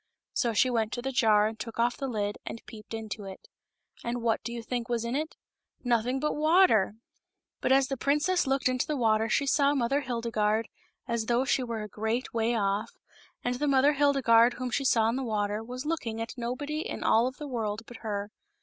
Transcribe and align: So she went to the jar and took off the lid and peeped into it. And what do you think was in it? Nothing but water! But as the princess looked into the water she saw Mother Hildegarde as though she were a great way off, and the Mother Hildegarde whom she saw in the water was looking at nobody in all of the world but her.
So 0.33 0.51
she 0.53 0.71
went 0.71 0.91
to 0.93 1.03
the 1.03 1.11
jar 1.11 1.45
and 1.45 1.59
took 1.59 1.77
off 1.77 1.95
the 1.95 2.07
lid 2.07 2.39
and 2.43 2.65
peeped 2.65 2.95
into 2.95 3.25
it. 3.25 3.47
And 4.03 4.23
what 4.23 4.41
do 4.43 4.51
you 4.51 4.63
think 4.63 4.89
was 4.89 5.05
in 5.05 5.15
it? 5.15 5.35
Nothing 5.83 6.19
but 6.19 6.33
water! 6.33 6.95
But 7.59 7.71
as 7.71 7.87
the 7.87 7.97
princess 7.97 8.47
looked 8.47 8.67
into 8.67 8.87
the 8.87 8.97
water 8.97 9.29
she 9.29 9.45
saw 9.45 9.75
Mother 9.75 10.01
Hildegarde 10.01 10.71
as 11.07 11.27
though 11.27 11.45
she 11.45 11.61
were 11.61 11.83
a 11.83 11.87
great 11.87 12.33
way 12.33 12.55
off, 12.55 12.93
and 13.43 13.57
the 13.59 13.67
Mother 13.67 13.93
Hildegarde 13.93 14.55
whom 14.55 14.71
she 14.71 14.85
saw 14.85 15.07
in 15.07 15.17
the 15.17 15.23
water 15.23 15.63
was 15.63 15.85
looking 15.85 16.19
at 16.19 16.33
nobody 16.35 16.79
in 16.79 17.03
all 17.03 17.27
of 17.27 17.37
the 17.37 17.47
world 17.47 17.83
but 17.85 17.97
her. 17.97 18.31